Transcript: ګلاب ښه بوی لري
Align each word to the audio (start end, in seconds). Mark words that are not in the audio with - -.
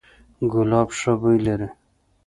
ګلاب 0.51 0.89
ښه 0.99 1.13
بوی 1.19 1.37
لري 1.45 1.69